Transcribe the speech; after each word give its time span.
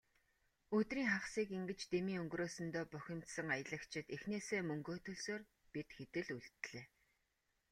Өдрийн 0.77 1.09
хагасыг 1.13 1.49
ингэж 1.57 1.81
дэмий 1.93 2.19
өнгөрөөсөндөө 2.21 2.83
бухимдсан 2.93 3.47
аялагчид 3.55 4.07
эхнээсээ 4.15 4.61
мөнгөө 4.69 4.97
төлсөөр, 5.05 5.41
бид 5.73 5.89
хэд 5.97 6.13
л 6.25 6.29
үлдлээ. 6.37 6.85